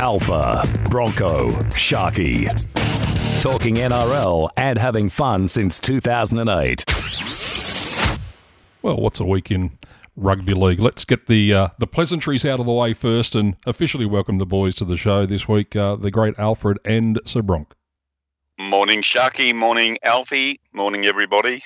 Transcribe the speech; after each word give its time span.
Alpha, 0.00 0.62
Bronco, 0.90 1.50
Sharky. 1.70 2.46
Talking 3.42 3.76
NRL 3.76 4.48
and 4.56 4.78
having 4.78 5.08
fun 5.08 5.48
since 5.48 5.80
2008. 5.80 6.84
Well, 8.82 8.96
what's 8.96 9.18
a 9.18 9.24
week 9.24 9.50
in 9.50 9.76
rugby 10.14 10.54
league? 10.54 10.78
Let's 10.78 11.04
get 11.04 11.26
the 11.26 11.52
uh, 11.52 11.68
the 11.78 11.88
pleasantries 11.88 12.44
out 12.44 12.60
of 12.60 12.66
the 12.66 12.72
way 12.72 12.92
first 12.92 13.34
and 13.34 13.56
officially 13.66 14.06
welcome 14.06 14.38
the 14.38 14.46
boys 14.46 14.76
to 14.76 14.84
the 14.84 14.96
show 14.96 15.26
this 15.26 15.48
week. 15.48 15.74
Uh, 15.74 15.96
the 15.96 16.12
great 16.12 16.38
Alfred 16.38 16.78
and 16.84 17.20
Sir 17.24 17.42
Bronk. 17.42 17.74
Morning, 18.60 19.02
Sharky. 19.02 19.52
Morning, 19.52 19.98
Alfie. 20.04 20.60
Morning, 20.72 21.06
everybody. 21.06 21.62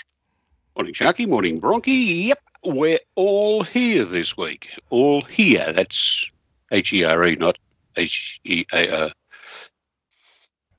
Morning, 0.77 0.95
Sharky. 0.95 1.29
Morning, 1.29 1.61
Bronky. 1.61 2.29
Yep, 2.29 2.39
we're 2.65 2.99
all 3.15 3.63
here 3.63 4.07
this 4.07 4.39
week. 4.39 4.71
All 4.89 5.21
here. 5.23 5.71
That's 5.75 6.31
H 6.71 6.95
E 6.95 7.05
R 7.05 7.27
E, 7.27 7.37
not 7.37 7.59
H 7.97 8.41
E 8.45 8.65
A 8.73 9.05
R. 9.05 9.11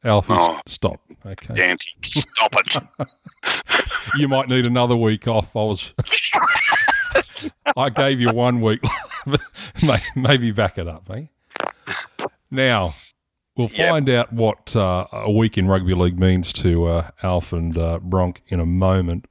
Alfie, 0.05 0.33
Oh. 0.35 0.59
stop. 0.67 0.99
Okay. 1.25 1.55
Dante, 1.55 1.85
stop 2.03 2.53
it. 2.57 3.07
You 4.17 4.27
might 4.27 4.49
need 4.49 4.67
another 4.67 4.97
week 4.97 5.27
off. 5.29 5.55
I 5.55 5.59
was. 5.63 5.93
I 7.77 7.89
gave 7.89 8.19
you 8.19 8.29
one 8.33 8.59
week. 8.59 8.81
Maybe 10.15 10.51
back 10.51 10.77
it 10.77 10.89
up, 10.89 11.09
eh? 11.09 11.27
Now, 12.51 12.93
we'll 13.55 13.69
Yep. 13.71 13.89
find 13.89 14.09
out 14.09 14.33
what 14.33 14.75
uh, 14.75 15.07
a 15.13 15.31
week 15.31 15.57
in 15.57 15.67
rugby 15.69 15.93
league 15.93 16.19
means 16.19 16.51
to 16.53 16.85
uh, 16.87 17.09
Alf 17.23 17.53
and 17.53 17.77
uh, 17.77 17.99
Bronk 17.99 18.41
in 18.49 18.59
a 18.59 18.65
moment. 18.65 19.25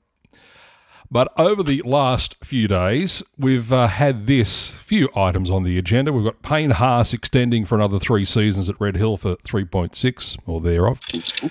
But 1.13 1.31
over 1.39 1.63
the 1.63 1.83
last 1.85 2.43
few 2.43 2.67
days, 2.67 3.23
we've 3.37 3.71
uh, 3.71 3.87
had 3.87 4.27
this 4.27 4.79
few 4.81 5.11
items 5.15 5.51
on 5.51 5.63
the 5.63 5.77
agenda. 5.77 6.11
We've 6.11 6.25
got 6.25 6.41
Payne 6.41 6.71
Haas 6.71 7.13
extending 7.13 7.67
for 7.67 7.75
another 7.75 7.99
three 7.99 8.25
seasons 8.25 8.71
at 8.71 8.81
Red 8.81 8.97
Hill 8.97 9.19
for 9.19 9.37
3.6 9.37 10.39
or 10.47 10.63
thereof. 10.63 11.01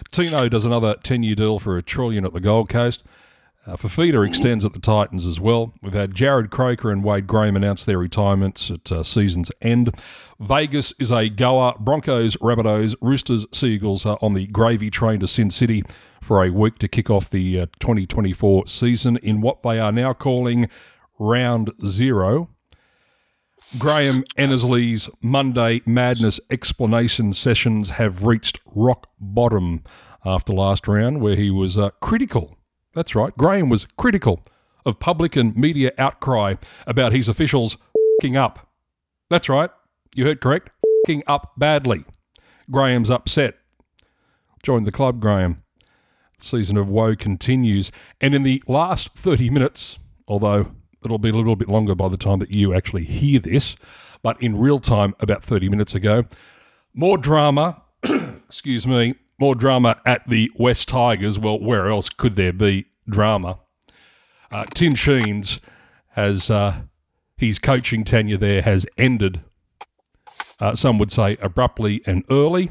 Tino 0.09 0.49
does 0.49 0.65
another 0.65 0.95
10 1.03 1.21
year 1.21 1.35
deal 1.35 1.59
for 1.59 1.77
a 1.77 1.83
trillion 1.83 2.25
at 2.25 2.33
the 2.33 2.39
Gold 2.39 2.69
Coast. 2.69 3.03
Uh, 3.67 3.77
Fifita 3.77 4.25
extends 4.27 4.65
at 4.65 4.73
the 4.73 4.79
Titans 4.79 5.23
as 5.23 5.39
well. 5.39 5.71
We've 5.83 5.93
had 5.93 6.15
Jarrod 6.15 6.49
Croker 6.49 6.89
and 6.89 7.03
Wade 7.03 7.27
Graham 7.27 7.55
announce 7.55 7.83
their 7.83 7.99
retirements 7.99 8.71
at 8.71 8.91
uh, 8.91 9.03
season's 9.03 9.51
end. 9.61 9.93
Vegas 10.39 10.95
is 10.97 11.11
a 11.11 11.29
goer. 11.29 11.73
Broncos, 11.79 12.35
Rabbitohs, 12.37 12.95
Roosters, 13.01 13.45
Seagulls 13.51 14.03
are 14.03 14.17
on 14.19 14.33
the 14.33 14.47
gravy 14.47 14.89
train 14.89 15.19
to 15.19 15.27
Sin 15.27 15.51
City 15.51 15.83
for 16.21 16.43
a 16.43 16.49
week 16.49 16.79
to 16.79 16.87
kick 16.87 17.11
off 17.11 17.29
the 17.29 17.61
uh, 17.61 17.65
2024 17.79 18.65
season 18.65 19.17
in 19.17 19.41
what 19.41 19.61
they 19.61 19.79
are 19.79 19.91
now 19.91 20.13
calling 20.13 20.67
Round 21.19 21.71
Zero. 21.85 22.49
Graham 23.77 24.23
Annesley's 24.37 25.07
Monday 25.21 25.81
Madness 25.85 26.39
explanation 26.49 27.31
sessions 27.31 27.91
have 27.91 28.25
reached 28.25 28.59
rock 28.65 29.07
bottom 29.19 29.83
after 30.25 30.51
last 30.51 30.87
round, 30.87 31.21
where 31.21 31.35
he 31.35 31.51
was 31.51 31.77
uh, 31.77 31.91
critical. 32.01 32.57
That's 32.93 33.15
right, 33.15 33.35
Graham 33.37 33.69
was 33.69 33.85
critical 33.97 34.43
of 34.85 34.99
public 34.99 35.35
and 35.35 35.55
media 35.55 35.91
outcry 35.97 36.55
about 36.85 37.13
his 37.13 37.29
officials 37.29 37.77
fing 38.21 38.35
up. 38.35 38.67
That's 39.29 39.47
right, 39.47 39.69
you 40.15 40.25
heard 40.25 40.41
correct, 40.41 40.69
fing 41.05 41.23
up 41.27 41.53
badly. 41.57 42.03
Graham's 42.69 43.09
upset. 43.09 43.55
Join 44.63 44.83
the 44.83 44.91
club, 44.91 45.19
Graham. 45.19 45.63
Season 46.39 46.77
of 46.77 46.89
woe 46.89 47.15
continues, 47.15 47.91
and 48.19 48.33
in 48.33 48.43
the 48.43 48.63
last 48.67 49.09
30 49.15 49.49
minutes, 49.49 49.99
although 50.27 50.71
it'll 51.03 51.19
be 51.19 51.29
a 51.29 51.33
little 51.33 51.55
bit 51.55 51.69
longer 51.69 51.95
by 51.95 52.09
the 52.09 52.17
time 52.17 52.39
that 52.39 52.55
you 52.55 52.73
actually 52.73 53.03
hear 53.03 53.39
this, 53.39 53.75
but 54.23 54.41
in 54.41 54.57
real 54.57 54.79
time, 54.79 55.15
about 55.19 55.43
30 55.43 55.69
minutes 55.69 55.95
ago, 55.95 56.25
more 56.93 57.17
drama, 57.17 57.81
excuse 58.03 58.85
me, 58.85 59.15
more 59.41 59.55
drama 59.55 59.99
at 60.05 60.29
the 60.29 60.51
West 60.55 60.87
Tigers. 60.87 61.39
Well, 61.39 61.59
where 61.59 61.87
else 61.87 62.09
could 62.09 62.35
there 62.35 62.53
be 62.53 62.85
drama? 63.09 63.57
Uh, 64.51 64.65
Tim 64.75 64.93
Sheens 64.93 65.59
has 66.09 66.51
uh, 66.51 66.81
his 67.35 67.57
coaching 67.57 68.03
tenure 68.03 68.37
there 68.37 68.61
has 68.61 68.85
ended. 68.99 69.41
Uh, 70.59 70.75
some 70.75 70.99
would 70.99 71.11
say 71.11 71.37
abruptly 71.41 72.03
and 72.05 72.23
early. 72.29 72.69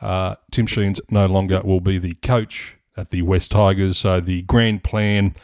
Uh, 0.00 0.34
Tim 0.50 0.66
Sheens 0.66 1.00
no 1.08 1.26
longer 1.26 1.60
will 1.62 1.80
be 1.80 1.98
the 1.98 2.14
coach 2.14 2.76
at 2.96 3.10
the 3.10 3.22
West 3.22 3.52
Tigers. 3.52 3.96
So 3.98 4.18
the 4.18 4.42
grand 4.42 4.82
plan 4.82 5.36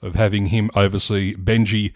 of 0.00 0.14
having 0.14 0.46
him 0.46 0.70
oversee 0.74 1.36
Benji 1.36 1.92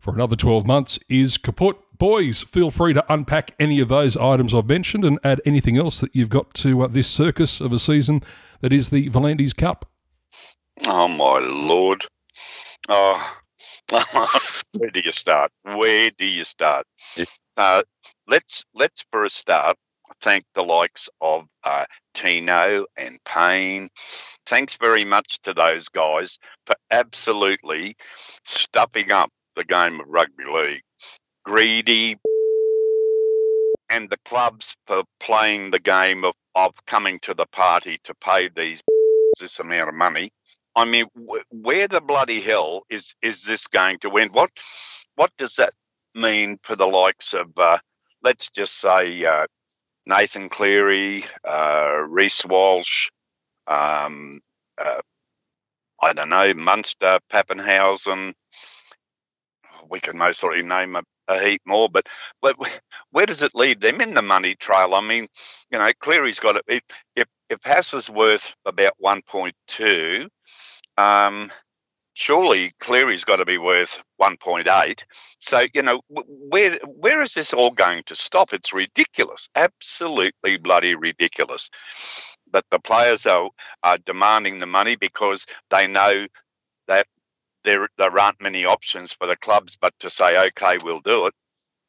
for 0.00 0.14
another 0.14 0.36
12 0.36 0.66
months 0.66 0.98
is 1.08 1.38
kaput. 1.38 1.78
Boys, 1.98 2.42
feel 2.42 2.70
free 2.70 2.92
to 2.92 3.04
unpack 3.12 3.54
any 3.58 3.80
of 3.80 3.88
those 3.88 4.16
items 4.16 4.52
I've 4.52 4.68
mentioned 4.68 5.04
and 5.04 5.18
add 5.24 5.40
anything 5.46 5.78
else 5.78 6.00
that 6.00 6.14
you've 6.14 6.28
got 6.28 6.52
to 6.54 6.82
uh, 6.82 6.86
this 6.88 7.08
circus 7.08 7.60
of 7.60 7.72
a 7.72 7.78
season 7.78 8.22
that 8.60 8.72
is 8.72 8.90
the 8.90 9.08
V'landys 9.08 9.56
Cup. 9.56 9.86
Oh, 10.84 11.08
my 11.08 11.38
Lord. 11.38 12.04
Oh, 12.88 13.38
where 14.72 14.90
do 14.90 15.00
you 15.02 15.12
start? 15.12 15.52
Where 15.62 16.10
do 16.18 16.26
you 16.26 16.44
start? 16.44 16.86
Uh, 17.56 17.82
let's, 18.28 18.64
let's 18.74 19.04
for 19.10 19.24
a 19.24 19.30
start, 19.30 19.78
thank 20.20 20.44
the 20.54 20.64
likes 20.64 21.08
of 21.22 21.46
uh, 21.64 21.86
Tino 22.14 22.84
and 22.98 23.18
Payne. 23.24 23.88
Thanks 24.44 24.76
very 24.76 25.04
much 25.04 25.38
to 25.44 25.54
those 25.54 25.88
guys 25.88 26.38
for 26.66 26.76
absolutely 26.90 27.96
stuffing 28.44 29.12
up 29.12 29.30
the 29.54 29.64
game 29.64 30.00
of 30.00 30.06
rugby 30.08 30.44
league. 30.44 30.82
Greedy 31.46 32.16
and 33.88 34.10
the 34.10 34.18
clubs 34.24 34.76
for 34.86 35.04
playing 35.20 35.70
the 35.70 35.78
game 35.78 36.24
of, 36.24 36.34
of 36.56 36.74
coming 36.86 37.20
to 37.20 37.34
the 37.34 37.46
party 37.46 38.00
to 38.04 38.14
pay 38.16 38.48
these 38.48 38.82
this 39.40 39.60
amount 39.60 39.88
of 39.88 39.94
money. 39.94 40.32
I 40.74 40.84
mean, 40.84 41.06
wh- 41.16 41.46
where 41.54 41.86
the 41.88 42.00
bloody 42.00 42.40
hell 42.40 42.82
is 42.90 43.14
is 43.22 43.44
this 43.44 43.68
going 43.68 43.98
to 44.00 44.10
end? 44.18 44.32
What 44.32 44.50
what 45.14 45.30
does 45.38 45.54
that 45.54 45.72
mean 46.16 46.58
for 46.62 46.74
the 46.74 46.86
likes 46.86 47.32
of, 47.32 47.50
uh, 47.56 47.78
let's 48.22 48.50
just 48.50 48.78
say, 48.80 49.24
uh, 49.24 49.46
Nathan 50.06 50.48
Cleary, 50.48 51.24
uh, 51.44 52.02
Reece 52.08 52.44
Walsh, 52.44 53.10
um, 53.66 54.40
uh, 54.78 55.00
I 56.02 56.12
don't 56.12 56.28
know, 56.28 56.54
Munster, 56.54 57.18
Papenhuyzen. 57.32 58.34
We 59.88 60.00
can 60.00 60.18
most 60.18 60.42
likely 60.42 60.62
name 60.62 60.96
a, 60.96 61.02
a 61.28 61.38
heap 61.38 61.62
more, 61.66 61.88
but, 61.88 62.06
but 62.40 62.56
where 63.10 63.26
does 63.26 63.42
it 63.42 63.54
lead 63.54 63.80
them 63.80 64.00
in 64.00 64.14
the 64.14 64.22
money 64.22 64.54
trail? 64.54 64.94
I 64.94 65.00
mean, 65.00 65.28
you 65.70 65.78
know, 65.78 65.90
Cleary's 66.00 66.40
got 66.40 66.56
it. 66.56 66.82
If 67.16 67.26
if 67.48 67.58
Haas 67.64 67.94
is 67.94 68.10
worth 68.10 68.54
about 68.64 68.92
one 68.98 69.22
point 69.22 69.54
two, 69.68 70.28
um, 70.98 71.52
surely 72.14 72.72
Cleary's 72.80 73.24
got 73.24 73.36
to 73.36 73.44
be 73.44 73.58
worth 73.58 74.02
one 74.16 74.36
point 74.36 74.68
eight. 74.68 75.04
So 75.40 75.64
you 75.74 75.82
know, 75.82 76.00
where 76.08 76.78
where 76.84 77.22
is 77.22 77.34
this 77.34 77.52
all 77.52 77.70
going 77.70 78.02
to 78.06 78.16
stop? 78.16 78.52
It's 78.52 78.72
ridiculous, 78.72 79.48
absolutely 79.54 80.56
bloody 80.56 80.94
ridiculous. 80.94 81.70
That 82.52 82.64
the 82.70 82.78
players 82.78 83.26
are 83.26 83.50
are 83.82 83.98
demanding 83.98 84.58
the 84.58 84.66
money 84.66 84.96
because 84.96 85.46
they 85.70 85.86
know 85.86 86.26
that 86.88 87.06
there 87.66 87.88
there 87.98 88.18
aren't 88.20 88.42
many 88.42 88.66
options 88.66 89.12
for 89.14 89.28
the 89.28 89.36
clubs 89.38 89.78
but 89.80 89.94
to 90.00 90.10
say 90.10 90.48
okay 90.48 90.78
we'll 90.84 91.02
do 91.02 91.28
it. 91.28 91.34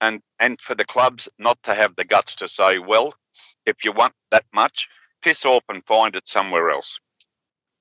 And 0.01 0.21
and 0.39 0.61
for 0.61 0.75
the 0.75 0.85
clubs 0.85 1.29
not 1.39 1.61
to 1.63 1.75
have 1.75 1.95
the 1.97 2.05
guts 2.05 2.35
to 2.37 2.49
say 2.49 2.79
well 2.79 3.15
if 3.65 3.77
you 3.85 3.93
want 3.93 4.13
that 4.31 4.45
much 4.53 4.89
piss 5.23 5.45
off 5.45 5.63
and 5.69 5.85
find 5.85 6.15
it 6.15 6.27
somewhere 6.27 6.71
else. 6.71 6.99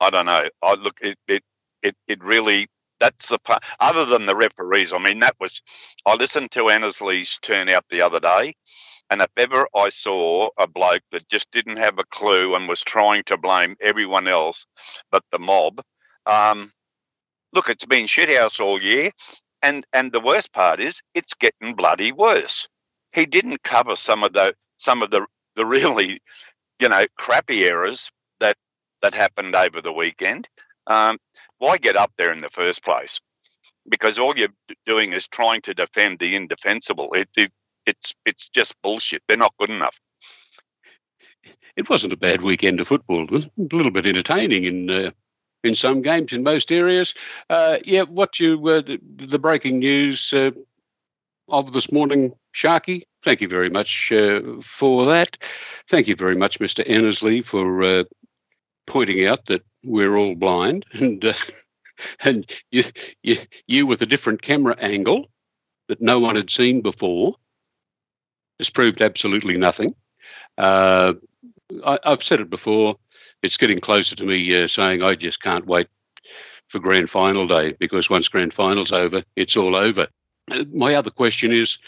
I 0.00 0.10
don't 0.10 0.26
know. 0.26 0.44
I 0.62 0.74
look 0.74 0.98
it 1.02 1.18
it 1.28 1.44
it, 1.82 1.96
it 2.08 2.24
really 2.24 2.68
that's 3.00 3.28
the 3.28 3.38
part 3.40 3.62
other 3.80 4.06
than 4.06 4.26
the 4.26 4.36
referees 4.36 4.92
i 4.92 4.98
mean 4.98 5.20
that 5.20 5.36
was 5.40 5.62
i 6.06 6.14
listened 6.16 6.50
to 6.50 6.70
annesley's 6.70 7.38
turnout 7.42 7.84
the 7.90 8.02
other 8.02 8.20
day 8.20 8.54
and 9.10 9.22
if 9.22 9.30
ever 9.36 9.68
i 9.76 9.88
saw 9.90 10.48
a 10.58 10.66
bloke 10.66 11.02
that 11.12 11.28
just 11.28 11.50
didn't 11.52 11.78
have 11.78 11.98
a 11.98 12.04
clue 12.10 12.54
and 12.56 12.68
was 12.68 12.82
trying 12.82 13.22
to 13.24 13.36
blame 13.36 13.76
everyone 13.80 14.28
else 14.28 14.66
but 15.12 15.22
the 15.32 15.38
mob 15.38 15.80
um, 16.26 16.70
look, 17.52 17.68
it's 17.68 17.84
been 17.86 18.06
shithouse 18.06 18.60
all 18.60 18.80
year, 18.80 19.10
and 19.62 19.86
and 19.92 20.12
the 20.12 20.20
worst 20.20 20.52
part 20.52 20.80
is 20.80 21.02
it's 21.14 21.34
getting 21.34 21.74
bloody 21.74 22.12
worse. 22.12 22.68
He 23.12 23.26
didn't 23.26 23.62
cover 23.62 23.96
some 23.96 24.22
of 24.22 24.32
the 24.32 24.54
some 24.78 25.02
of 25.02 25.10
the 25.10 25.26
the 25.56 25.66
really, 25.66 26.20
you 26.80 26.88
know, 26.88 27.04
crappy 27.18 27.64
errors 27.64 28.10
that 28.40 28.56
that 29.02 29.14
happened 29.14 29.54
over 29.54 29.80
the 29.80 29.92
weekend. 29.92 30.48
Um, 30.86 31.18
why 31.58 31.78
get 31.78 31.96
up 31.96 32.12
there 32.18 32.32
in 32.32 32.40
the 32.40 32.50
first 32.50 32.84
place? 32.84 33.20
Because 33.88 34.18
all 34.18 34.36
you're 34.36 34.48
doing 34.84 35.12
is 35.12 35.26
trying 35.28 35.62
to 35.62 35.74
defend 35.74 36.18
the 36.18 36.36
indefensible. 36.36 37.12
It, 37.14 37.28
it 37.36 37.52
it's 37.86 38.14
it's 38.24 38.48
just 38.48 38.74
bullshit. 38.82 39.22
They're 39.26 39.36
not 39.36 39.54
good 39.58 39.70
enough. 39.70 39.98
It 41.76 41.90
wasn't 41.90 42.12
a 42.12 42.16
bad 42.16 42.42
weekend 42.42 42.80
of 42.80 42.88
football. 42.88 43.26
A 43.34 43.50
little 43.58 43.90
bit 43.90 44.06
entertaining 44.06 44.64
in 44.64 44.90
uh, 44.90 45.10
in 45.66 45.74
some 45.74 46.02
games 46.02 46.32
in 46.32 46.42
most 46.42 46.72
areas. 46.72 47.14
Uh, 47.50 47.78
yeah, 47.84 48.02
what 48.02 48.40
you 48.40 48.54
uh, 48.68 48.80
the, 48.80 49.00
the 49.16 49.38
breaking 49.38 49.78
news. 49.80 50.32
Uh, 50.32 50.50
of 51.48 51.72
this 51.72 51.92
morning, 51.92 52.32
Sharky. 52.54 53.02
Thank 53.22 53.40
you 53.40 53.48
very 53.48 53.70
much 53.70 54.12
uh, 54.12 54.40
for 54.62 55.06
that. 55.06 55.38
Thank 55.88 56.08
you 56.08 56.16
very 56.16 56.34
much, 56.34 56.58
Mr. 56.58 56.88
Annesley, 56.88 57.40
for 57.40 57.82
uh, 57.82 58.04
pointing 58.86 59.24
out 59.26 59.44
that 59.46 59.64
we're 59.84 60.16
all 60.16 60.34
blind 60.34 60.84
and 60.92 61.24
uh, 61.24 61.32
and 62.20 62.50
you, 62.70 62.84
you 63.22 63.38
you 63.66 63.86
with 63.86 64.02
a 64.02 64.06
different 64.06 64.42
camera 64.42 64.76
angle 64.78 65.28
that 65.88 66.00
no 66.00 66.18
one 66.18 66.36
had 66.36 66.50
seen 66.50 66.82
before 66.82 67.34
has 68.58 68.70
proved 68.70 69.02
absolutely 69.02 69.56
nothing. 69.56 69.94
I, 70.58 71.14
have 72.04 72.22
said 72.22 72.40
it 72.40 72.50
before. 72.50 72.96
It's 73.42 73.56
getting 73.56 73.80
closer 73.80 74.14
to 74.16 74.24
me 74.24 74.62
uh, 74.62 74.68
saying 74.68 75.02
I 75.02 75.14
just 75.14 75.42
can't 75.42 75.66
wait 75.66 75.88
for 76.68 76.78
grand 76.78 77.10
final 77.10 77.46
day 77.46 77.72
because 77.78 78.10
once 78.10 78.28
grand 78.28 78.52
final's 78.52 78.92
over, 78.92 79.22
it's 79.36 79.56
all 79.56 79.76
over. 79.76 80.08
Uh, 80.50 80.64
my 80.72 80.94
other 80.94 81.10
question 81.10 81.52
is: 81.52 81.78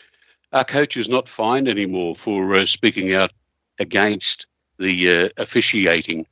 Are 0.52 0.64
coaches 0.64 1.08
not 1.08 1.28
fined 1.28 1.68
anymore 1.68 2.14
for 2.14 2.54
uh, 2.56 2.66
speaking 2.66 3.14
out 3.14 3.32
against 3.78 4.46
the 4.78 5.10
uh, 5.10 5.28
officiating 5.36 6.26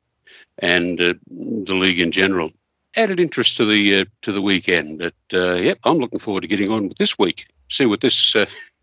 and 0.59 1.01
uh, 1.01 1.15
the 1.27 1.75
league 1.75 2.01
in 2.01 2.13
general? 2.13 2.53
Added 2.97 3.21
interest 3.21 3.57
to 3.59 3.65
the 3.65 4.07
to 4.23 4.33
the 4.33 4.43
weekend. 4.43 4.99
But 4.99 5.15
yep, 5.61 5.79
I'm 5.85 5.99
looking 5.99 6.19
forward 6.19 6.43
to 6.43 6.49
getting 6.49 6.71
on 6.71 6.89
with 6.89 6.99
this 6.99 7.19
week. 7.19 7.47
See 7.69 7.87
what 7.87 8.01
this 8.01 8.35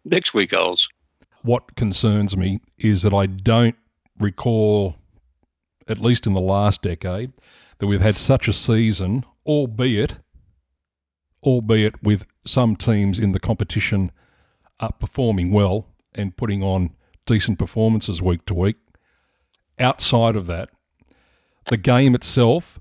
next 0.06 0.34
week 0.34 0.54
holds. 0.54 0.90
What 1.42 1.76
concerns 1.76 2.38
me 2.38 2.60
is 2.78 3.02
that 3.02 3.14
I 3.14 3.26
don't 3.26 3.76
recall, 4.18 4.96
at 5.88 6.00
least 6.00 6.28
in 6.28 6.34
the 6.34 6.42
last 6.42 6.82
decade, 6.82 7.34
that 7.80 7.88
we've 7.88 8.02
had 8.02 8.16
such 8.16 8.48
a 8.48 8.54
season, 8.54 9.26
albeit, 9.46 10.18
albeit 11.44 12.02
with 12.04 12.26
some 12.46 12.76
teams 12.76 13.20
in 13.20 13.32
the 13.32 13.40
competition 13.40 14.12
up 14.80 15.00
performing 15.00 15.52
well 15.52 15.88
and 16.16 16.36
putting 16.38 16.62
on 16.62 16.92
decent 17.26 17.58
performances 17.58 18.22
week 18.22 18.46
to 18.46 18.54
week. 18.54 18.76
Outside 19.80 20.36
of 20.36 20.48
that, 20.48 20.70
the 21.66 21.78
game 21.78 22.16
itself 22.16 22.80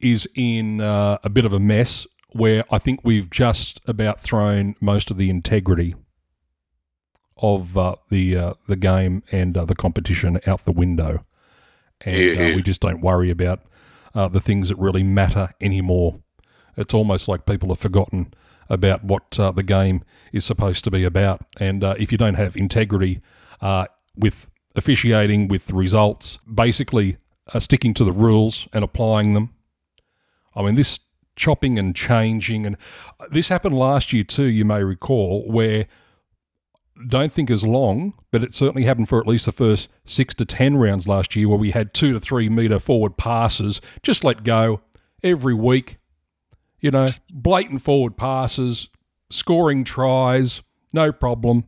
is 0.00 0.28
in 0.34 0.80
uh, 0.80 1.18
a 1.22 1.28
bit 1.28 1.44
of 1.44 1.52
a 1.52 1.60
mess 1.60 2.06
where 2.32 2.64
I 2.70 2.78
think 2.78 3.00
we've 3.02 3.30
just 3.30 3.80
about 3.86 4.20
thrown 4.20 4.74
most 4.80 5.10
of 5.10 5.16
the 5.16 5.30
integrity 5.30 5.94
of 7.36 7.76
uh, 7.76 7.96
the 8.08 8.36
uh, 8.36 8.54
the 8.68 8.76
game 8.76 9.22
and 9.32 9.56
uh, 9.56 9.64
the 9.64 9.74
competition 9.74 10.38
out 10.46 10.64
the 10.64 10.72
window, 10.72 11.24
and 12.04 12.38
uh, 12.38 12.42
yeah. 12.42 12.54
we 12.54 12.62
just 12.62 12.80
don't 12.80 13.00
worry 13.00 13.30
about 13.30 13.60
uh, 14.14 14.28
the 14.28 14.40
things 14.40 14.68
that 14.68 14.76
really 14.76 15.02
matter 15.02 15.50
anymore. 15.60 16.20
It's 16.76 16.94
almost 16.94 17.28
like 17.28 17.46
people 17.46 17.68
have 17.68 17.78
forgotten 17.78 18.32
about 18.68 19.04
what 19.04 19.38
uh, 19.38 19.50
the 19.50 19.62
game 19.62 20.02
is 20.32 20.44
supposed 20.44 20.84
to 20.84 20.90
be 20.90 21.04
about, 21.04 21.44
and 21.58 21.82
if 21.82 22.12
you 22.12 22.18
don't 22.18 22.34
have 22.34 22.56
integrity 22.56 23.20
with 24.16 24.50
officiating, 24.76 25.48
with 25.48 25.70
results, 25.70 26.38
basically 26.52 27.16
sticking 27.58 27.92
to 27.94 28.04
the 28.04 28.12
rules 28.12 28.68
and 28.72 28.84
applying 28.84 29.34
them. 29.34 29.52
I 30.54 30.62
mean, 30.62 30.76
this 30.76 31.00
chopping 31.36 31.78
and 31.78 31.96
changing, 31.96 32.66
and 32.66 32.76
this 33.30 33.48
happened 33.48 33.76
last 33.76 34.12
year 34.12 34.24
too. 34.24 34.44
You 34.44 34.64
may 34.64 34.84
recall 34.84 35.50
where 35.50 35.86
don't 37.08 37.32
think 37.32 37.50
as 37.50 37.64
long, 37.64 38.14
but 38.30 38.42
it 38.42 38.54
certainly 38.54 38.84
happened 38.84 39.08
for 39.08 39.20
at 39.20 39.26
least 39.26 39.46
the 39.46 39.52
first 39.52 39.88
six 40.04 40.34
to 40.34 40.44
ten 40.44 40.76
rounds 40.76 41.08
last 41.08 41.34
year, 41.36 41.48
where 41.48 41.58
we 41.58 41.70
had 41.70 41.94
two 41.94 42.12
to 42.12 42.20
three 42.20 42.48
metre 42.48 42.78
forward 42.78 43.16
passes 43.16 43.80
just 44.02 44.24
let 44.24 44.44
go 44.44 44.80
every 45.22 45.54
week. 45.54 45.98
You 46.80 46.90
know, 46.90 47.08
blatant 47.32 47.82
forward 47.82 48.16
passes, 48.16 48.88
scoring 49.30 49.84
tries, 49.84 50.62
no 50.92 51.12
problem. 51.12 51.64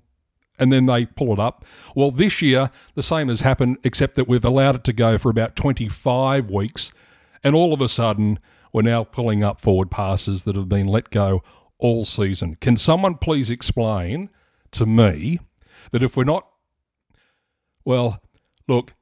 And 0.58 0.72
then 0.72 0.86
they 0.86 1.06
pull 1.06 1.32
it 1.32 1.40
up. 1.40 1.64
Well, 1.96 2.10
this 2.10 2.40
year, 2.40 2.70
the 2.94 3.02
same 3.02 3.28
has 3.28 3.40
happened, 3.40 3.78
except 3.84 4.14
that 4.14 4.28
we've 4.28 4.44
allowed 4.44 4.76
it 4.76 4.84
to 4.84 4.92
go 4.92 5.18
for 5.18 5.28
about 5.28 5.56
25 5.56 6.50
weeks. 6.50 6.92
And 7.42 7.56
all 7.56 7.72
of 7.72 7.80
a 7.80 7.88
sudden, 7.88 8.38
we're 8.72 8.82
now 8.82 9.02
pulling 9.04 9.42
up 9.42 9.60
forward 9.60 9.90
passes 9.90 10.44
that 10.44 10.54
have 10.54 10.68
been 10.68 10.86
let 10.86 11.10
go 11.10 11.42
all 11.78 12.04
season. 12.04 12.56
Can 12.60 12.76
someone 12.76 13.16
please 13.16 13.50
explain 13.50 14.30
to 14.72 14.86
me 14.86 15.38
that 15.90 16.02
if 16.02 16.16
we're 16.16 16.24
not, 16.24 16.46
well, 17.84 18.20
look, 18.68 18.94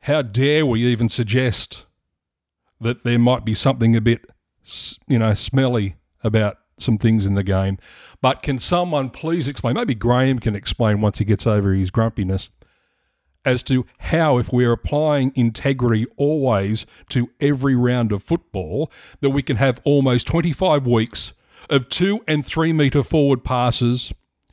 how 0.00 0.22
dare 0.22 0.66
we 0.66 0.84
even 0.84 1.08
suggest 1.08 1.86
that 2.80 3.04
there 3.04 3.18
might 3.18 3.44
be 3.44 3.54
something 3.54 3.94
a 3.96 4.00
bit, 4.00 4.24
you 5.06 5.18
know, 5.18 5.34
smelly 5.34 5.96
about 6.24 6.58
some 6.78 6.98
things 6.98 7.26
in 7.26 7.34
the 7.34 7.44
game. 7.44 7.78
But 8.20 8.42
can 8.42 8.58
someone 8.58 9.10
please 9.10 9.48
explain? 9.48 9.74
Maybe 9.74 9.94
Graham 9.94 10.38
can 10.38 10.56
explain 10.56 11.00
once 11.00 11.18
he 11.18 11.24
gets 11.24 11.46
over 11.46 11.72
his 11.72 11.90
grumpiness 11.90 12.50
as 13.44 13.62
to 13.64 13.86
how, 13.98 14.38
if 14.38 14.52
we're 14.52 14.72
applying 14.72 15.32
integrity 15.34 16.06
always 16.16 16.86
to 17.08 17.30
every 17.40 17.74
round 17.74 18.12
of 18.12 18.22
football, 18.22 18.90
that 19.20 19.30
we 19.30 19.42
can 19.42 19.56
have 19.56 19.80
almost 19.84 20.26
25 20.28 20.86
weeks 20.86 21.32
of 21.68 21.88
two 21.88 22.20
and 22.28 22.44
three 22.44 22.72
metre 22.72 23.02
forward 23.02 23.42
passes 23.44 24.12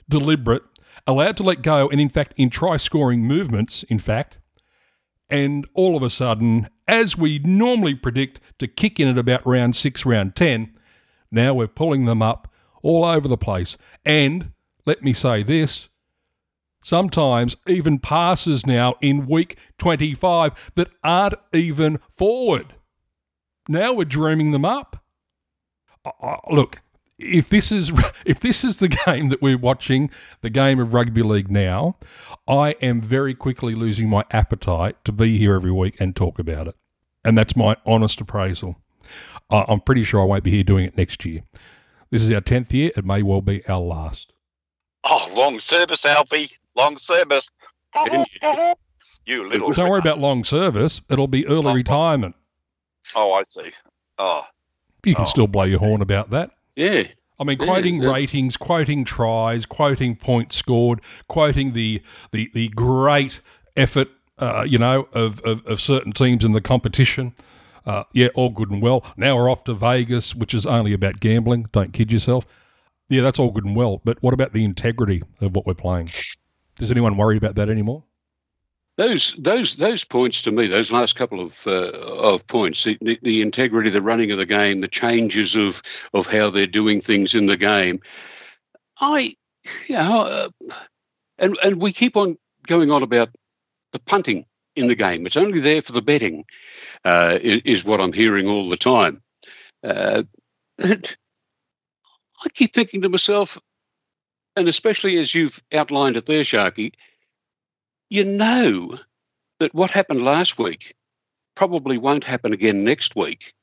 deliberate, 0.09 0.63
allowed 1.07 1.37
to 1.37 1.43
let 1.43 1.61
go, 1.61 1.89
and 1.89 2.01
in 2.01 2.09
fact, 2.09 2.33
in 2.35 2.49
try 2.49 2.77
scoring 2.77 3.21
movements, 3.21 3.83
in 3.83 3.99
fact. 3.99 4.39
And 5.29 5.67
all 5.73 5.95
of 5.95 6.03
a 6.03 6.09
sudden, 6.09 6.67
as 6.87 7.15
we 7.15 7.39
normally 7.39 7.95
predict 7.95 8.39
to 8.57 8.67
kick 8.67 8.99
in 8.99 9.07
at 9.07 9.17
about 9.17 9.45
round 9.45 9.75
six, 9.75 10.05
round 10.05 10.35
10, 10.35 10.73
now 11.31 11.53
we're 11.53 11.67
pulling 11.67 12.05
them 12.05 12.21
up 12.21 12.51
all 12.81 13.05
over 13.05 13.27
the 13.27 13.37
place. 13.37 13.77
And 14.03 14.51
let 14.85 15.03
me 15.03 15.13
say 15.13 15.43
this 15.43 15.89
sometimes 16.81 17.55
even 17.67 17.99
passes 17.99 18.65
now 18.65 18.95
in 19.01 19.27
week 19.27 19.57
25 19.77 20.71
that 20.75 20.89
aren't 21.03 21.35
even 21.53 21.99
forward. 22.09 22.73
Now 23.67 23.93
we're 23.93 24.05
dreaming 24.05 24.51
them 24.51 24.65
up. 24.65 25.03
Look, 26.49 26.79
if 27.19 27.49
this 27.49 27.71
is 27.71 27.91
if 28.25 28.39
this 28.39 28.63
is 28.63 28.77
the 28.77 28.87
game 28.87 29.29
that 29.29 29.41
we're 29.41 29.57
watching, 29.57 30.09
the 30.41 30.49
game 30.49 30.79
of 30.79 30.93
rugby 30.93 31.21
league 31.21 31.51
now, 31.51 31.97
I 32.47 32.75
am 32.81 33.01
very 33.01 33.33
quickly 33.33 33.75
losing 33.75 34.09
my 34.09 34.23
appetite 34.31 35.03
to 35.05 35.11
be 35.11 35.37
here 35.37 35.55
every 35.55 35.71
week 35.71 35.99
and 35.99 36.15
talk 36.15 36.39
about 36.39 36.67
it. 36.67 36.75
And 37.23 37.37
that's 37.37 37.55
my 37.55 37.75
honest 37.85 38.21
appraisal. 38.21 38.77
Uh, 39.49 39.65
I'm 39.67 39.81
pretty 39.81 40.03
sure 40.03 40.21
I 40.21 40.25
won't 40.25 40.43
be 40.43 40.51
here 40.51 40.63
doing 40.63 40.85
it 40.85 40.97
next 40.97 41.25
year. 41.25 41.43
This 42.11 42.23
is 42.23 42.31
our 42.31 42.41
tenth 42.41 42.73
year. 42.73 42.91
It 42.95 43.05
may 43.05 43.21
well 43.21 43.41
be 43.41 43.65
our 43.67 43.79
last. 43.79 44.33
Oh, 45.03 45.31
long 45.33 45.59
service, 45.59 46.05
Alfie. 46.05 46.49
Long 46.75 46.97
service. 46.97 47.49
you 49.25 49.47
little. 49.47 49.71
Don't 49.73 49.89
worry 49.89 49.99
about 49.99 50.19
long 50.19 50.43
service. 50.43 51.01
It'll 51.09 51.27
be 51.27 51.45
early 51.47 51.71
oh, 51.71 51.75
retirement. 51.75 52.35
Oh, 53.15 53.33
I 53.33 53.43
see. 53.43 53.71
Oh. 54.17 54.43
You 55.03 55.15
can 55.15 55.23
oh. 55.23 55.27
still 55.27 55.47
blow 55.47 55.63
your 55.63 55.79
horn 55.79 56.01
about 56.01 56.29
that. 56.31 56.51
Yeah. 56.75 57.03
I 57.39 57.43
mean, 57.43 57.57
quoting 57.57 58.01
yeah, 58.01 58.11
ratings, 58.11 58.57
quoting 58.57 59.05
tries, 59.05 59.65
quoting 59.65 60.15
points 60.15 60.55
scored, 60.57 61.01
quoting 61.27 61.73
the 61.73 62.01
the, 62.31 62.49
the 62.53 62.69
great 62.69 63.41
effort, 63.77 64.09
uh, 64.37 64.65
you 64.67 64.77
know, 64.77 65.07
of, 65.13 65.41
of, 65.41 65.65
of, 65.65 65.79
certain 65.79 66.11
teams 66.11 66.43
in 66.43 66.51
the 66.51 66.61
competition. 66.61 67.33
Uh, 67.85 68.03
yeah, 68.13 68.27
all 68.35 68.49
good 68.49 68.69
and 68.69 68.81
well. 68.81 69.05
Now 69.15 69.37
we're 69.37 69.49
off 69.49 69.63
to 69.63 69.73
Vegas, 69.73 70.35
which 70.35 70.53
is 70.53 70.65
only 70.65 70.93
about 70.93 71.19
gambling. 71.19 71.67
Don't 71.71 71.93
kid 71.93 72.11
yourself. 72.11 72.45
Yeah, 73.07 73.21
that's 73.21 73.39
all 73.39 73.51
good 73.51 73.65
and 73.65 73.75
well. 73.75 74.01
But 74.03 74.21
what 74.21 74.33
about 74.33 74.53
the 74.53 74.63
integrity 74.63 75.23
of 75.41 75.55
what 75.55 75.65
we're 75.65 75.73
playing? 75.73 76.09
Does 76.77 76.91
anyone 76.91 77.17
worry 77.17 77.37
about 77.37 77.55
that 77.55 77.69
anymore? 77.69 78.03
Those 78.99 79.33
those 79.35 79.77
those 79.77 80.03
points 80.03 80.41
to 80.41 80.51
me, 80.51 80.67
those 80.67 80.91
last 80.91 81.15
couple 81.15 81.39
of 81.39 81.65
uh, 81.65 81.89
of 81.91 82.45
points, 82.47 82.83
the, 82.83 83.17
the, 83.21 83.41
integrity, 83.41 83.89
the 83.89 84.01
running 84.01 84.29
of 84.31 84.37
the 84.37 84.45
game, 84.45 84.81
the 84.81 84.89
changes 84.89 85.55
of 85.55 85.81
of 86.13 86.27
how 86.27 86.49
they're 86.49 86.67
doing 86.67 86.99
things 86.99 87.33
in 87.33 87.45
the 87.45 87.55
game. 87.55 88.01
I, 88.99 89.35
you 89.87 89.95
know, 89.95 90.21
uh, 90.21 90.49
and 91.37 91.57
and 91.63 91.81
we 91.81 91.93
keep 91.93 92.17
on 92.17 92.37
going 92.67 92.91
on 92.91 93.01
about 93.01 93.29
the 93.93 93.99
punting 93.99 94.45
in 94.75 94.87
the 94.87 94.95
game. 94.95 95.25
It's 95.25 95.37
only 95.37 95.61
there 95.61 95.81
for 95.81 95.93
the 95.93 96.01
betting, 96.01 96.43
uh, 97.05 97.39
is, 97.41 97.61
is, 97.63 97.85
what 97.85 98.01
I'm 98.01 98.11
hearing 98.11 98.49
all 98.49 98.67
the 98.67 98.75
time. 98.75 99.21
Uh, 99.81 100.23
I 100.83 100.99
keep 102.53 102.73
thinking 102.73 103.01
to 103.03 103.09
myself, 103.09 103.57
and 104.57 104.67
especially 104.67 105.17
as 105.19 105.33
you've 105.33 105.63
outlined 105.73 106.17
it 106.17 106.25
there, 106.25 106.43
Sharky, 106.43 106.91
you 108.09 108.23
know 108.23 108.97
that 109.59 109.73
what 109.73 109.91
happened 109.91 110.23
last 110.23 110.57
week 110.57 110.95
probably 111.55 111.97
won't 111.97 112.23
happen 112.23 112.53
again 112.53 112.83
next 112.83 113.15
week, 113.15 113.53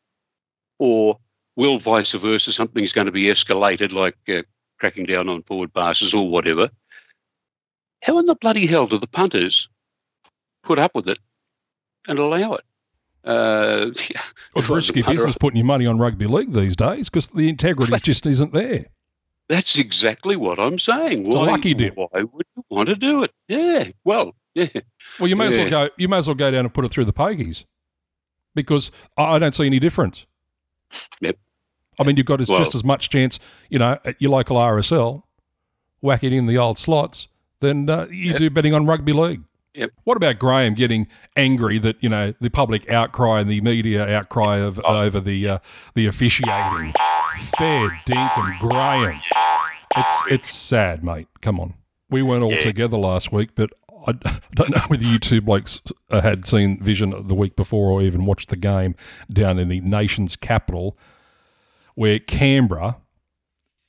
or 0.78 1.18
will 1.56 1.78
vice 1.78 2.12
versa, 2.12 2.52
something's 2.52 2.92
going 2.92 3.06
to 3.06 3.12
be 3.12 3.24
escalated, 3.24 3.92
like 3.92 4.16
uh, 4.28 4.42
cracking 4.78 5.06
down 5.06 5.28
on 5.28 5.42
forward 5.42 5.72
passes 5.72 6.14
or 6.14 6.28
whatever. 6.28 6.68
How 8.02 8.18
in 8.18 8.26
the 8.26 8.34
bloody 8.36 8.66
hell 8.66 8.86
do 8.86 8.98
the 8.98 9.06
punters 9.06 9.68
put 10.62 10.78
up 10.78 10.94
with 10.94 11.08
it 11.08 11.18
and 12.06 12.18
allow 12.18 12.54
it? 12.54 12.64
Uh, 13.24 13.90
yeah, 14.10 14.20
well, 14.54 14.60
it's 14.60 14.68
risky 14.68 15.02
business 15.02 15.34
putting 15.40 15.56
your 15.56 15.66
money 15.66 15.86
on 15.86 15.98
rugby 15.98 16.26
league 16.26 16.52
these 16.52 16.76
days 16.76 17.08
because 17.08 17.28
the 17.28 17.48
integrity 17.48 17.96
just 17.98 18.26
isn't 18.26 18.52
there. 18.52 18.86
That's 19.48 19.78
exactly 19.78 20.34
what 20.36 20.58
I'm 20.58 20.78
saying. 20.78 21.28
Why, 21.30 21.46
lucky 21.46 21.72
dip. 21.74 21.96
why 21.96 22.08
would 22.12 22.46
you 22.56 22.64
want 22.68 22.88
to 22.88 22.96
do 22.96 23.22
it? 23.22 23.32
Yeah. 23.48 23.88
Well, 24.04 24.34
yeah. 24.54 24.68
Well, 25.20 25.28
you 25.28 25.36
may 25.36 25.46
as 25.46 25.56
well 25.56 25.70
go. 25.70 25.88
You 25.96 26.08
may 26.08 26.18
as 26.18 26.26
well 26.26 26.34
go 26.34 26.50
down 26.50 26.64
and 26.64 26.74
put 26.74 26.84
it 26.84 26.88
through 26.88 27.04
the 27.04 27.12
pokies, 27.12 27.64
because 28.54 28.90
I 29.16 29.38
don't 29.38 29.54
see 29.54 29.66
any 29.66 29.78
difference. 29.78 30.26
Yep. 31.20 31.36
I 31.98 32.02
mean, 32.04 32.16
you've 32.16 32.26
got 32.26 32.40
as, 32.40 32.48
Well- 32.48 32.58
just 32.58 32.74
as 32.74 32.84
much 32.84 33.08
chance, 33.08 33.38
you 33.70 33.78
know, 33.78 33.98
at 34.04 34.20
your 34.20 34.30
local 34.32 34.56
RSL, 34.56 35.22
whack 36.00 36.24
it 36.24 36.32
in 36.32 36.46
the 36.46 36.58
old 36.58 36.78
slots, 36.78 37.28
than 37.60 37.88
uh, 37.88 38.06
you 38.10 38.30
Yep. 38.32 38.38
do 38.38 38.50
betting 38.50 38.74
on 38.74 38.84
rugby 38.86 39.12
league. 39.12 39.42
Yep. 39.74 39.90
What 40.04 40.16
about 40.16 40.38
Graham 40.38 40.74
getting 40.74 41.06
angry 41.36 41.78
that 41.78 41.96
you 42.00 42.08
know 42.08 42.32
the 42.40 42.48
public 42.50 42.90
outcry 42.90 43.40
and 43.40 43.50
the 43.50 43.60
media 43.60 44.08
outcry 44.16 44.56
of 44.56 44.80
Oh. 44.84 45.02
over 45.02 45.20
the 45.20 45.46
uh, 45.48 45.58
the 45.94 46.06
officiating? 46.06 46.94
Fair 47.36 48.00
dinkum, 48.06 48.58
Graham. 48.58 49.20
It's 49.96 50.22
it's 50.30 50.50
sad, 50.50 51.02
mate. 51.04 51.28
Come 51.40 51.58
on, 51.60 51.74
we 52.10 52.22
weren't 52.22 52.42
all 52.42 52.52
Yeah. 52.52 52.60
together 52.62 52.96
last 52.96 53.32
week, 53.32 53.50
but 53.54 53.70
I 54.06 54.12
don't 54.54 54.70
know 54.70 54.80
whether 54.88 55.04
you 55.04 55.18
two 55.18 55.40
blokes 55.40 55.80
uh, 56.10 56.20
had 56.20 56.46
seen 56.46 56.82
Vision 56.82 57.26
the 57.26 57.34
week 57.34 57.56
before 57.56 57.90
or 57.90 58.02
even 58.02 58.24
watched 58.26 58.50
the 58.50 58.56
game 58.56 58.94
down 59.32 59.58
in 59.58 59.68
the 59.68 59.80
nation's 59.80 60.36
capital, 60.36 60.96
where 61.94 62.18
Canberra 62.18 62.98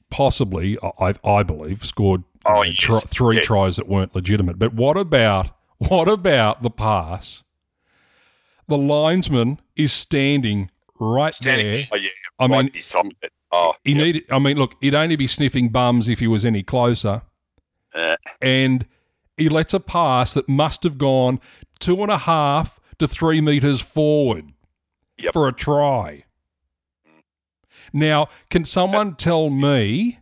possibly, 0.09 0.77
I, 0.99 1.13
I 1.23 1.43
believe, 1.43 1.83
scored 1.85 2.21
you 2.21 2.53
Oh, 2.53 2.53
know, 2.63 2.63
yes. 2.63 3.03
three 3.09 3.35
Yeah. 3.37 3.41
tries 3.43 3.75
that 3.75 3.87
weren't 3.89 4.15
legitimate. 4.15 4.57
But 4.57 4.73
what 4.73 4.95
about 4.97 5.49
what 5.79 6.07
about 6.07 6.63
the 6.63 6.69
pass? 6.71 7.43
The 8.69 8.77
linesman 8.77 9.59
is 9.75 9.93
standing 9.93 10.71
right 10.99 11.33
Standing, 11.33 11.71
there. 11.73 11.83
oh, 11.93 11.95
yeah, 11.97 12.09
I 12.39 12.47
right 12.47 12.73
mean. 12.73 12.83
Oh, 13.59 13.73
he 13.83 13.93
yeah. 13.93 14.03
needed. 14.03 14.23
I 14.31 14.37
mean, 14.39 14.57
look, 14.57 14.75
he'd 14.81 14.93
only 14.93 15.15
be 15.15 15.25
sniffing 15.27 15.69
bums 15.69 16.07
if 16.07 16.19
he 16.19 16.27
was 16.27 16.45
any 16.45 16.61
closer, 16.63 17.23
Uh, 17.93 18.17
and 18.41 18.85
he 19.35 19.49
lets 19.49 19.73
a 19.73 19.79
pass 19.79 20.33
that 20.35 20.47
must 20.47 20.83
have 20.83 20.97
gone 20.99 21.39
two 21.79 22.01
and 22.03 22.11
a 22.11 22.17
half 22.19 22.79
to 22.99 23.07
three 23.07 23.41
meters 23.41 23.81
forward 23.81 24.51
Yep. 25.17 25.33
for 25.33 25.47
a 25.47 25.53
try. 25.53 26.25
Now, 27.93 28.27
can 28.49 28.65
someone 28.65 29.15
tell 29.15 29.49
me 29.49 30.19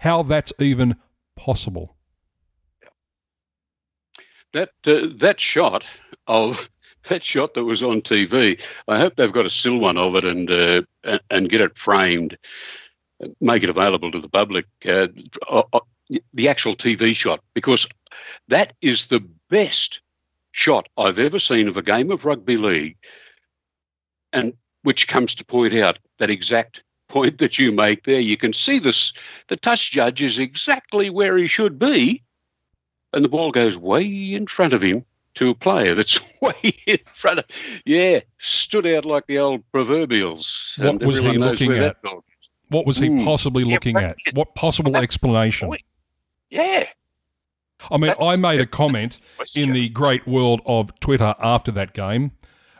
how 0.00 0.22
that's 0.22 0.52
even 0.58 0.96
possible? 1.36 1.96
That 4.52 4.70
uh, 4.86 5.08
that 5.18 5.40
shot 5.40 5.88
of 6.26 6.68
that 7.04 7.22
shot 7.22 7.54
that 7.54 7.64
was 7.64 7.82
on 7.82 8.00
TV. 8.00 8.60
I 8.88 8.98
hope 8.98 9.16
they've 9.16 9.32
got 9.32 9.46
a 9.46 9.50
still 9.50 9.78
one 9.78 9.96
of 9.96 10.14
it 10.16 10.24
and 10.24 10.50
uh, 10.50 10.82
and, 11.30 11.48
get 11.48 11.60
it 11.60 11.78
framed, 11.78 12.36
make 13.40 13.62
it 13.62 13.70
available 13.70 14.10
to 14.10 14.20
the 14.20 14.28
public. 14.28 14.66
Uh, 14.86 15.08
uh, 15.48 15.80
the 16.32 16.48
actual 16.48 16.74
TV 16.74 17.14
shot 17.14 17.40
because 17.54 17.86
that 18.48 18.74
is 18.82 19.06
the 19.06 19.20
best 19.48 20.00
shot 20.52 20.88
I've 20.96 21.18
ever 21.18 21.38
seen 21.38 21.68
of 21.68 21.76
a 21.76 21.82
game 21.82 22.10
of 22.10 22.24
rugby 22.24 22.56
league, 22.56 22.96
and 24.32 24.54
which 24.82 25.08
comes 25.08 25.34
to 25.36 25.44
point 25.44 25.74
out 25.74 25.98
that 26.18 26.30
exact 26.30 26.84
point 27.08 27.38
that 27.38 27.58
you 27.58 27.72
make 27.72 28.04
there. 28.04 28.20
You 28.20 28.36
can 28.36 28.52
see 28.52 28.78
this. 28.78 29.12
The 29.48 29.56
touch 29.56 29.90
judge 29.90 30.22
is 30.22 30.38
exactly 30.38 31.10
where 31.10 31.36
he 31.36 31.46
should 31.46 31.78
be 31.78 32.22
and 33.14 33.24
the 33.24 33.28
ball 33.28 33.52
goes 33.52 33.78
way 33.78 34.04
in 34.34 34.46
front 34.46 34.72
of 34.72 34.82
him 34.82 35.04
to 35.34 35.50
a 35.50 35.54
player 35.54 35.94
that's 35.94 36.20
way 36.42 36.72
in 36.86 36.98
front 37.12 37.40
of. 37.40 37.44
Yeah, 37.84 38.20
stood 38.38 38.86
out 38.86 39.04
like 39.04 39.26
the 39.26 39.38
old 39.38 39.62
proverbials. 39.72 40.74
What 40.78 41.02
was 41.02 41.18
he 41.18 41.38
looking 41.38 41.72
at? 41.72 42.02
that 42.02 42.02
dog 42.02 42.22
is. 42.40 42.52
What 42.68 42.86
was 42.86 42.96
he 42.96 43.08
Mm. 43.08 43.24
possibly 43.24 43.64
looking 43.64 43.94
but 43.94 44.04
at? 44.04 44.16
What 44.32 44.54
possible 44.54 44.92
that's 44.92 45.04
explanation? 45.04 45.72
yeah. 46.50 46.84
I 47.90 47.98
mean, 47.98 48.08
That 48.08 48.22
I 48.22 48.36
made 48.36 48.60
a 48.60 48.66
comment 48.80 49.18
in 49.54 49.72
the 49.72 49.88
great 49.90 50.26
world 50.26 50.60
of 50.64 50.98
Twitter 51.00 51.34
after 51.40 51.70
that 51.72 51.92
game 51.92 52.32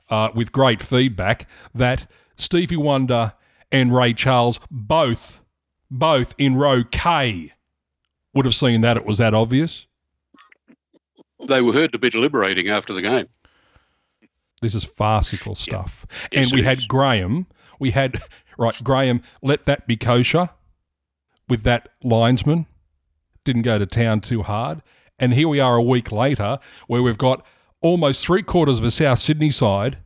uh, 0.09 0.31
with 0.35 0.51
great 0.53 0.81
feedback 0.81 1.47
that 1.75 2.11
Stevie 2.37 2.77
Wonder 2.77 3.35
and 3.71 3.95
Ray 3.95 4.15
Charles 4.15 4.59
both, 4.71 5.41
both 5.91 6.35
in 6.39 6.57
row 6.57 6.85
K, 6.85 7.53
would 8.33 8.47
have 8.47 8.55
seen 8.55 8.81
that 8.81 8.97
it 8.97 9.05
was 9.05 9.19
that 9.19 9.35
obvious. 9.35 9.87
They 11.47 11.63
were 11.63 11.73
heard 11.73 11.93
to 11.93 11.99
be 11.99 12.11
deliberating 12.11 12.69
after 12.69 12.93
the 12.93 13.03
game. 13.03 13.29
This 14.61 14.75
is 14.75 14.85
farcical 14.85 15.55
stuff. 15.55 16.07
Yes, 16.33 16.47
and 16.47 16.53
we 16.53 16.61
it 16.61 16.65
had 16.65 16.79
is. 16.79 16.87
Graham, 16.87 17.47
we 17.79 17.91
had, 17.91 18.23
right, 18.59 18.75
Graham, 18.83 19.23
let 19.43 19.65
that 19.67 19.87
be 19.87 19.97
kosher 19.97 20.51
with 21.49 21.63
that 21.65 21.91
linesman. 22.03 22.67
Didn't 23.45 23.63
go 23.63 23.79
to 23.79 23.87
town 23.87 24.21
too 24.21 24.43
hard. 24.43 24.83
And 25.19 25.35
here 25.35 25.49
we 25.49 25.61
are 25.61 25.77
a 25.77 25.83
week 25.83 26.11
later 26.11 26.59
where 26.87 27.03
we've 27.03 27.19
got 27.19 27.45
almost 27.83 28.25
three 28.25 28.43
quarters 28.43 28.79
of 28.79 28.85
a 28.85 28.91
South 28.91 29.19
Sydney 29.19 29.51
side 29.51 29.99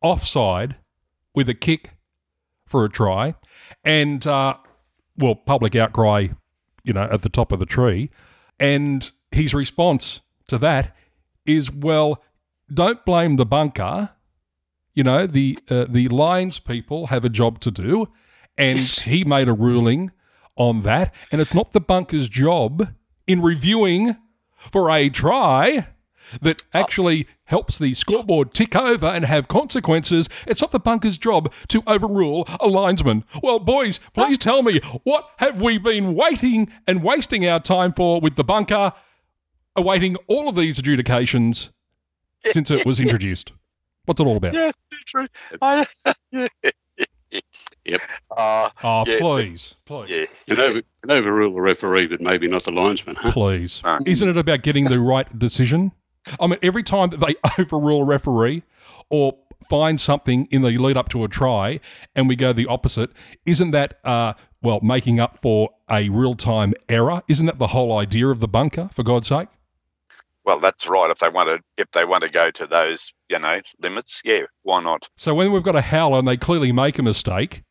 offside 0.00 0.76
with 1.34 1.48
a 1.48 1.54
kick 1.54 1.90
for 2.66 2.84
a 2.84 2.88
try. 2.88 3.34
And, 3.84 4.26
uh, 4.26 4.56
well, 5.16 5.34
public 5.34 5.76
outcry, 5.76 6.28
you 6.82 6.92
know, 6.92 7.02
at 7.02 7.22
the 7.22 7.28
top 7.28 7.52
of 7.52 7.58
the 7.58 7.66
tree. 7.66 8.10
And 8.58 9.10
his 9.30 9.52
response 9.52 10.22
to 10.48 10.58
that 10.58 10.94
is, 11.46 11.70
well, 11.70 12.22
don't 12.72 13.04
blame 13.04 13.36
the 13.36 13.46
bunker. 13.46 14.10
You 14.94 15.04
know, 15.04 15.26
the 15.26 15.58
uh, 15.70 15.86
the 15.88 16.08
lines 16.08 16.58
people 16.58 17.06
have 17.06 17.24
a 17.24 17.28
job 17.28 17.60
to 17.60 17.70
do, 17.70 18.08
and 18.56 18.80
Yes. 18.80 18.98
he 19.00 19.24
made 19.24 19.48
a 19.48 19.52
ruling 19.52 20.10
on 20.56 20.82
that, 20.82 21.14
and 21.30 21.40
it's 21.40 21.54
not 21.54 21.72
the 21.72 21.80
bunker's 21.80 22.28
job 22.28 22.88
in 23.26 23.40
reviewing 23.40 24.16
for 24.56 24.90
a 24.90 25.08
try 25.08 25.86
that 26.42 26.64
actually 26.74 27.26
helps 27.44 27.78
the 27.78 27.94
scoreboard 27.94 28.52
tick 28.52 28.74
over 28.76 29.06
and 29.06 29.24
have 29.24 29.48
consequences. 29.48 30.28
It's 30.46 30.60
not 30.60 30.72
the 30.72 30.80
bunker's 30.80 31.16
job 31.16 31.52
to 31.68 31.82
overrule 31.86 32.46
a 32.60 32.66
linesman. 32.66 33.24
Well, 33.42 33.60
boys, 33.60 33.98
please 34.14 34.36
tell 34.36 34.62
me 34.62 34.80
what 35.04 35.30
have 35.38 35.62
we 35.62 35.78
been 35.78 36.14
waiting 36.14 36.70
and 36.86 37.02
wasting 37.04 37.46
our 37.46 37.60
time 37.60 37.92
for 37.94 38.20
with 38.20 38.34
the 38.34 38.44
bunker, 38.44 38.92
awaiting 39.78 40.16
all 40.26 40.48
of 40.48 40.54
these 40.56 40.78
adjudications 40.78 41.70
since 42.46 42.70
it 42.70 42.84
was 42.84 43.00
introduced. 43.06 43.52
What's 44.04 44.20
it 44.20 44.26
all 44.26 44.36
about? 44.36 44.54
Yeah, 44.54 44.72
true. 45.06 45.26
I, 45.62 45.86
Yep. 47.84 48.00
Uh, 48.36 48.68
Oh, 48.84 49.04
Yeah. 49.06 49.18
please, 49.18 49.74
please, 49.86 50.10
yeah. 50.10 50.26
Can, 50.46 50.60
over, 50.60 50.82
can 51.02 51.10
overrule 51.10 51.54
the 51.54 51.60
referee, 51.60 52.06
but 52.06 52.20
maybe 52.20 52.46
not 52.46 52.64
the 52.64 52.70
linesman. 52.72 53.16
Huh? 53.16 53.32
please. 53.32 53.80
Uh. 53.84 53.98
Isn't 54.06 54.28
it 54.28 54.36
about 54.36 54.62
getting 54.62 54.84
the 54.84 54.98
right 55.00 55.38
decision? 55.38 55.92
I 56.38 56.46
mean, 56.46 56.58
every 56.62 56.82
time 56.82 57.10
that 57.10 57.20
they 57.20 57.34
overrule 57.58 58.02
a 58.02 58.04
referee 58.04 58.62
or 59.10 59.36
find 59.68 59.98
something 60.00 60.46
in 60.50 60.62
the 60.62 60.76
lead 60.78 60.96
up 60.96 61.08
to 61.10 61.24
a 61.24 61.28
try 61.28 61.80
and 62.14 62.28
we 62.28 62.36
go 62.36 62.52
the 62.52 62.66
opposite, 62.66 63.10
isn't 63.46 63.70
that, 63.72 63.98
uh, 64.04 64.34
well, 64.62 64.80
making 64.82 65.18
up 65.20 65.38
for 65.40 65.70
a 65.90 66.08
real 66.10 66.34
time 66.34 66.74
error? 66.88 67.22
Isn't 67.28 67.46
that 67.46 67.58
the 67.58 67.68
whole 67.68 67.96
idea 67.96 68.28
of 68.28 68.40
the 68.40 68.48
bunker, 68.48 68.90
for 68.92 69.02
God's 69.02 69.28
sake? 69.28 69.48
Well, 70.48 70.60
that's 70.60 70.86
right. 70.86 71.10
If 71.10 71.18
they 71.18 71.28
want 71.28 71.50
to, 71.50 71.58
if 71.76 71.90
they 71.90 72.06
want 72.06 72.22
to 72.22 72.30
go 72.30 72.50
to 72.50 72.66
those, 72.66 73.12
you 73.28 73.38
know, 73.38 73.60
limits, 73.82 74.22
yeah, 74.24 74.44
why 74.62 74.82
not? 74.82 75.06
So 75.18 75.34
when 75.34 75.52
we've 75.52 75.62
got 75.62 75.76
a 75.76 75.82
howler 75.82 76.20
and 76.20 76.26
they 76.26 76.38
clearly 76.38 76.72
make 76.72 76.98
a 76.98 77.02
mistake, 77.02 77.64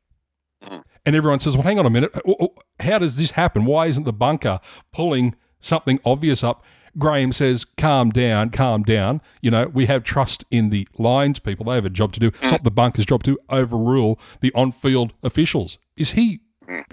Mhm. 0.64 0.84
and 1.04 1.16
everyone 1.16 1.40
says, 1.40 1.56
"Well, 1.58 1.64
hang 1.64 1.80
on 1.80 1.88
a 1.88 1.90
minute, 1.90 2.12
Oh, 2.28 2.36
oh, 2.40 2.54
how 2.80 3.00
does 3.00 3.16
this 3.16 3.32
happen? 3.32 3.66
Why 3.66 3.88
isn't 3.88 4.04
the 4.04 4.14
bunker 4.14 4.60
pulling 4.94 5.34
something 5.60 6.00
obvious 6.06 6.44
up?" 6.44 6.64
Graham 7.00 7.32
says, 7.32 7.66
"Calm 7.66 8.12
down, 8.12 8.52
calm 8.52 8.84
down. 8.84 9.22
You 9.42 9.50
know, 9.50 9.70
we 9.74 9.88
have 9.88 10.04
trust 10.04 10.46
in 10.52 10.70
the 10.70 10.88
lines 11.00 11.40
people. 11.40 11.66
They 11.66 11.76
have 11.76 11.86
a 11.86 11.90
job 11.90 12.14
to 12.14 12.20
do. 12.20 12.28
It's 12.28 12.52
not 12.52 12.64
the 12.64 12.70
bunker's 12.70 13.08
job 13.08 13.24
to 13.24 13.40
overrule 13.50 14.20
the 14.42 14.52
on-field 14.54 15.14
officials." 15.24 15.80
Is 15.96 16.12
he 16.12 16.42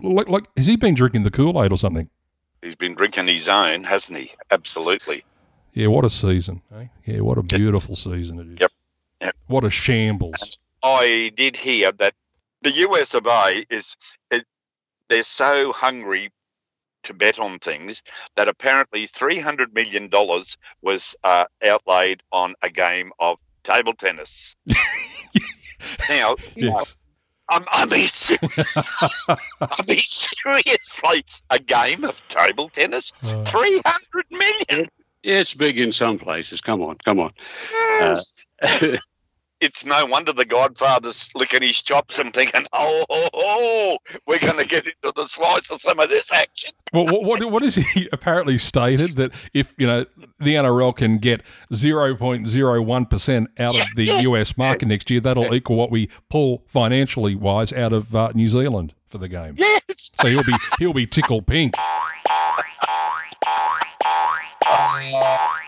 like, 0.00 0.30
like 0.30 0.46
has 0.56 0.64
he 0.66 0.76
been 0.76 0.94
drinking 0.94 1.24
the 1.24 1.30
Kool-Aid 1.30 1.72
or 1.72 1.76
something? 1.76 2.08
He's 2.62 2.74
been 2.74 2.94
drinking 2.94 3.26
his 3.26 3.48
own, 3.50 3.84
hasn't 3.84 4.16
he? 4.18 4.32
Absolutely. 4.50 5.24
Yeah, 5.74 5.88
what 5.88 6.04
a 6.04 6.10
season. 6.10 6.62
Eh? 6.74 6.86
Yeah, 7.04 7.20
what 7.20 7.36
a 7.36 7.42
beautiful 7.42 7.96
season 7.96 8.38
it 8.38 8.46
is. 8.54 8.60
Yep. 8.60 8.72
Yep. 9.20 9.36
What 9.48 9.64
a 9.64 9.70
shambles. 9.70 10.58
I 10.82 11.32
did 11.36 11.56
hear 11.56 11.90
that 11.92 12.14
the 12.62 12.70
US 12.88 13.14
of 13.14 13.26
A 13.26 13.64
is 13.70 13.96
it, 14.30 14.44
they're 15.08 15.24
so 15.24 15.72
hungry 15.72 16.30
to 17.02 17.12
bet 17.12 17.38
on 17.38 17.58
things 17.58 18.02
that 18.36 18.48
apparently 18.48 19.06
three 19.06 19.38
hundred 19.38 19.74
million 19.74 20.08
dollars 20.08 20.56
was 20.80 21.14
uh, 21.24 21.44
outlaid 21.62 22.22
on 22.32 22.54
a 22.62 22.70
game 22.70 23.12
of 23.18 23.38
table 23.62 23.92
tennis. 23.94 24.56
now, 26.08 26.36
Yes. 26.54 26.94
I, 27.50 27.62
I 27.72 27.84
mean, 27.84 28.08
I 29.60 29.82
mean, 29.86 29.98
seriously, 29.98 31.24
a 31.50 31.58
game 31.58 32.04
of 32.04 32.26
table 32.28 32.70
tennis, 32.70 33.12
Uh, 33.22 33.44
three 33.44 33.80
hundred 33.84 34.24
million. 34.30 34.88
Yeah, 35.24 35.38
it's 35.38 35.54
big 35.54 35.78
in 35.78 35.90
some 35.90 36.18
places. 36.18 36.60
Come 36.60 36.82
on, 36.82 36.96
come 37.04 37.18
on. 37.18 37.30
Yes. 37.72 38.32
Uh, 38.62 38.96
it's 39.60 39.82
no 39.84 40.04
wonder 40.04 40.34
the 40.34 40.44
Godfather's 40.44 41.30
licking 41.34 41.62
his 41.62 41.80
chops 41.82 42.18
and 42.18 42.34
thinking, 42.34 42.62
"Oh, 42.74 43.06
oh, 43.08 43.28
oh 43.32 43.98
we're 44.26 44.38
going 44.38 44.58
to 44.58 44.66
get 44.66 44.84
into 44.84 45.12
the 45.16 45.26
slice 45.26 45.70
of 45.70 45.80
some 45.80 45.98
of 45.98 46.10
this 46.10 46.30
action." 46.30 46.72
Well, 46.92 47.06
what, 47.06 47.24
what 47.24 47.50
what 47.50 47.62
is 47.62 47.74
he 47.74 48.06
apparently 48.12 48.58
stated 48.58 49.16
that 49.16 49.32
if 49.54 49.74
you 49.78 49.86
know 49.86 50.04
the 50.38 50.56
NRL 50.56 50.94
can 50.94 51.16
get 51.16 51.40
zero 51.72 52.14
point 52.14 52.46
zero 52.46 52.82
one 52.82 53.06
percent 53.06 53.48
out 53.58 53.74
of 53.74 53.86
the 53.96 54.04
US 54.04 54.58
market 54.58 54.86
next 54.86 55.10
year, 55.10 55.20
that'll 55.20 55.54
equal 55.54 55.76
what 55.76 55.90
we 55.90 56.10
pull 56.28 56.64
financially 56.66 57.34
wise 57.34 57.72
out 57.72 57.94
of 57.94 58.14
uh, 58.14 58.30
New 58.34 58.48
Zealand 58.48 58.92
for 59.06 59.16
the 59.16 59.28
game. 59.28 59.54
Yes. 59.56 60.10
So 60.20 60.28
he'll 60.28 60.44
be 60.44 60.54
he'll 60.78 60.92
be 60.92 61.06
tickle 61.06 61.40
pink. 61.40 61.74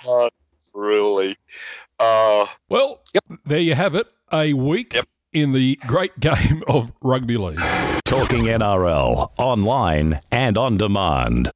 Oh, 0.06 0.28
really? 0.74 1.36
Uh, 1.98 2.46
Well, 2.68 3.00
there 3.44 3.58
you 3.60 3.74
have 3.74 3.94
it. 3.94 4.06
A 4.32 4.52
week 4.52 4.94
Yep. 4.94 5.06
in 5.32 5.52
the 5.52 5.76
great 5.86 6.18
game 6.20 6.62
of 6.68 6.92
rugby 7.02 7.36
league. 7.36 7.60
Talking 8.04 8.44
NRL 8.44 9.32
online 9.38 10.20
and 10.30 10.56
on 10.58 10.76
demand. 10.76 11.50